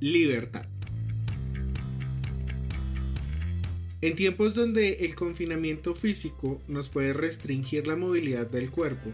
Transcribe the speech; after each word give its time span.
libertad. 0.00 0.66
En 4.02 4.14
tiempos 4.14 4.54
donde 4.54 5.04
el 5.06 5.14
confinamiento 5.14 5.94
físico 5.94 6.60
nos 6.68 6.90
puede 6.90 7.14
restringir 7.14 7.86
la 7.86 7.96
movilidad 7.96 8.46
del 8.46 8.70
cuerpo, 8.70 9.10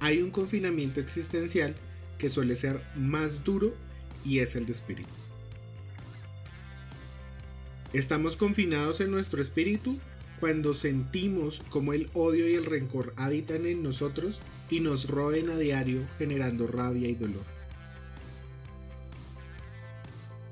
hay 0.00 0.20
un 0.20 0.30
confinamiento 0.30 1.00
existencial 1.00 1.74
que 2.18 2.28
suele 2.28 2.56
ser 2.56 2.82
más 2.94 3.42
duro 3.42 3.74
y 4.22 4.40
es 4.40 4.54
el 4.54 4.66
de 4.66 4.72
espíritu. 4.72 5.10
Estamos 7.94 8.36
confinados 8.36 9.00
en 9.00 9.10
nuestro 9.10 9.40
espíritu 9.40 9.98
cuando 10.40 10.74
sentimos 10.74 11.62
como 11.70 11.94
el 11.94 12.10
odio 12.12 12.48
y 12.48 12.54
el 12.54 12.66
rencor 12.66 13.14
habitan 13.16 13.64
en 13.64 13.82
nosotros 13.82 14.40
y 14.68 14.80
nos 14.80 15.08
roen 15.08 15.48
a 15.48 15.56
diario 15.56 16.06
generando 16.18 16.66
rabia 16.66 17.08
y 17.08 17.14
dolor. 17.14 17.61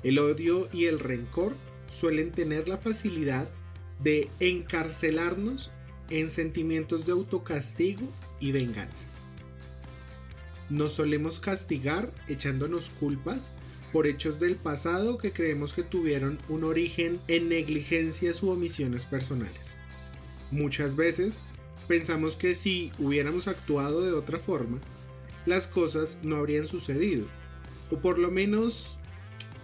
El 0.03 0.19
odio 0.19 0.69
y 0.73 0.87
el 0.87 0.99
rencor 0.99 1.55
suelen 1.89 2.33
tener 2.33 2.69
la 2.69 2.79
facilidad 2.79 3.49
de 4.03 4.31
encarcelarnos 4.41 5.71
en 6.09 6.31
sentimientos 6.31 7.05
de 7.05 7.13
autocastigo 7.13 8.09
y 8.41 8.53
venganza. 8.53 9.09
Nos 10.71 10.93
solemos 10.93 11.41
castigar 11.41 12.13
echándonos 12.29 12.91
culpas 12.91 13.53
por 13.93 14.07
hechos 14.07 14.39
del 14.39 14.57
pasado 14.57 15.19
que 15.19 15.33
creemos 15.33 15.75
que 15.75 15.83
tuvieron 15.83 16.39
un 16.49 16.65
origen 16.65 17.21
en 17.29 17.49
negligencias 17.49 18.43
u 18.43 18.51
omisiones 18.51 19.05
personales. 19.05 19.79
Muchas 20.51 20.97
veces 20.97 21.41
pensamos 21.89 22.37
que 22.37 22.55
si 22.55 22.93
hubiéramos 22.99 23.49
actuado 23.49 24.03
de 24.03 24.13
otra 24.13 24.39
forma, 24.39 24.79
las 25.45 25.67
cosas 25.67 26.19
no 26.23 26.37
habrían 26.37 26.69
sucedido, 26.69 27.27
o 27.91 27.99
por 27.99 28.19
lo 28.19 28.31
menos 28.31 29.00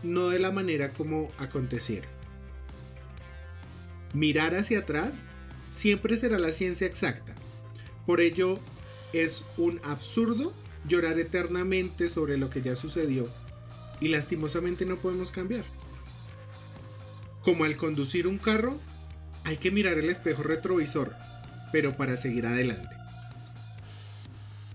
no 0.02 0.28
de 0.28 0.38
la 0.38 0.52
manera 0.52 0.92
como 0.92 1.30
acontecieron. 1.38 2.10
Mirar 4.14 4.54
hacia 4.54 4.80
atrás 4.80 5.24
siempre 5.70 6.16
será 6.16 6.38
la 6.38 6.50
ciencia 6.52 6.86
exacta. 6.86 7.34
Por 8.06 8.20
ello, 8.20 8.58
es 9.12 9.44
un 9.56 9.80
absurdo 9.84 10.52
llorar 10.88 11.18
eternamente 11.18 12.08
sobre 12.08 12.38
lo 12.38 12.50
que 12.50 12.62
ya 12.62 12.74
sucedió 12.74 13.28
y 14.00 14.08
lastimosamente 14.08 14.86
no 14.86 14.96
podemos 14.96 15.30
cambiar. 15.30 15.64
Como 17.42 17.64
al 17.64 17.76
conducir 17.76 18.26
un 18.26 18.38
carro, 18.38 18.78
hay 19.44 19.56
que 19.56 19.70
mirar 19.70 19.98
el 19.98 20.10
espejo 20.10 20.42
retrovisor, 20.42 21.14
pero 21.72 21.96
para 21.96 22.16
seguir 22.16 22.46
adelante. 22.46 22.96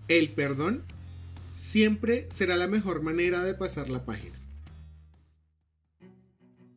El 0.08 0.30
perdón 0.30 0.84
siempre 1.56 2.28
será 2.30 2.56
la 2.58 2.68
mejor 2.68 3.02
manera 3.02 3.44
de 3.44 3.54
pasar 3.54 3.90
la 3.90 4.06
página. 4.06 4.41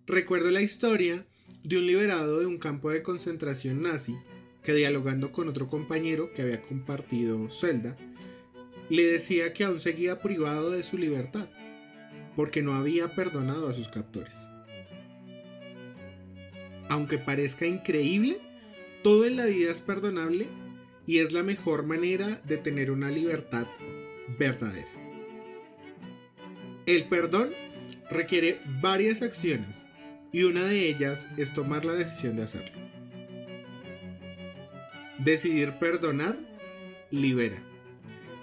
Recuerdo 0.06 0.50
la 0.50 0.60
historia 0.60 1.24
de 1.62 1.78
un 1.78 1.86
liberado 1.86 2.38
de 2.38 2.44
un 2.44 2.58
campo 2.58 2.90
de 2.90 3.02
concentración 3.02 3.80
nazi 3.80 4.14
que 4.62 4.74
dialogando 4.74 5.32
con 5.32 5.48
otro 5.48 5.66
compañero 5.66 6.30
que 6.34 6.42
había 6.42 6.60
compartido 6.60 7.48
celda, 7.48 7.96
le 8.90 9.02
decía 9.04 9.54
que 9.54 9.64
aún 9.64 9.80
seguía 9.80 10.20
privado 10.20 10.70
de 10.70 10.82
su 10.82 10.98
libertad, 10.98 11.48
porque 12.36 12.60
no 12.60 12.74
había 12.74 13.14
perdonado 13.14 13.66
a 13.66 13.72
sus 13.72 13.88
captores. 13.88 14.50
Aunque 16.90 17.16
parezca 17.16 17.64
increíble, 17.64 18.42
todo 19.02 19.24
en 19.24 19.36
la 19.36 19.46
vida 19.46 19.72
es 19.72 19.80
perdonable 19.80 20.48
y 21.06 21.20
es 21.20 21.32
la 21.32 21.42
mejor 21.42 21.86
manera 21.86 22.42
de 22.46 22.58
tener 22.58 22.90
una 22.90 23.10
libertad 23.10 23.66
verdadera. 24.38 24.88
El 26.84 27.08
perdón 27.08 27.54
requiere 28.10 28.60
varias 28.82 29.22
acciones 29.22 29.86
y 30.34 30.42
una 30.42 30.64
de 30.64 30.88
ellas 30.88 31.28
es 31.36 31.52
tomar 31.52 31.84
la 31.84 31.92
decisión 31.92 32.34
de 32.34 32.42
hacerlo. 32.42 32.76
Decidir 35.20 35.74
perdonar 35.74 36.36
libera, 37.12 37.62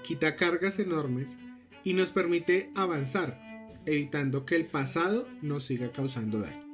quita 0.02 0.38
cargas 0.38 0.80
enormes 0.80 1.38
y 1.84 1.94
nos 1.94 2.14
permite 2.14 2.72
avanzar, 2.76 3.38
evitando 3.86 4.46
que 4.46 4.56
el 4.56 4.68
pasado 4.68 5.28
nos 5.42 5.64
siga 5.64 5.92
causando 5.92 6.40
daño. 6.40 6.66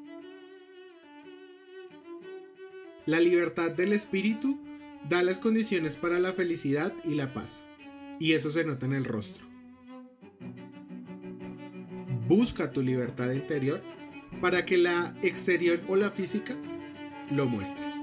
La 3.08 3.20
libertad 3.20 3.72
del 3.72 3.94
espíritu 3.94 4.60
da 5.10 5.24
las 5.24 5.40
condiciones 5.40 5.96
para 5.96 6.20
la 6.20 6.32
felicidad 6.32 6.94
y 7.04 7.16
la 7.16 7.34
paz, 7.34 7.66
y 8.20 8.34
eso 8.34 8.52
se 8.52 8.64
nota 8.64 8.86
en 8.86 8.94
el 8.94 9.04
rostro. 9.04 9.48
Busca 12.28 12.72
tu 12.72 12.84
libertad 12.84 13.32
interior 13.32 13.82
para 14.42 14.66
que 14.66 14.78
la 14.78 15.14
exterior 15.22 15.82
o 15.88 15.96
la 15.96 16.12
física 16.12 16.56
lo 17.30 17.48
muestre. 17.48 17.97